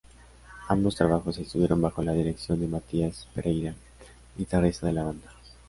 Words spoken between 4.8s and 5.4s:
de la banda.